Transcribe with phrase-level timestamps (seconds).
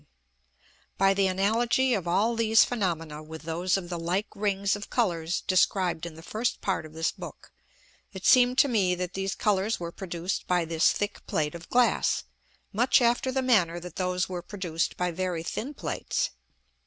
[0.93, 0.93] _7.
[0.97, 5.41] By the Analogy of all these Phænomena with those of the like Rings of Colours
[5.41, 7.51] described in the first part of this Book,
[8.11, 12.23] it seemed to me that these Colours were produced by this thick Plate of Glass,
[12.73, 16.31] much after the manner that those were produced by very thin Plates.